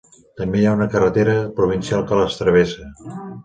[0.39, 2.91] També hi ha una carretera provincial que les travessa.